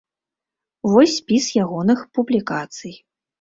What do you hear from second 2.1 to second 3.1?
публікацый.